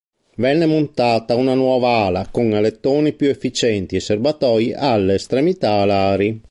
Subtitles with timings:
[0.37, 6.39] Venne montata una nuova ala con alettoni più efficienti e serbatoi alle estremità alari.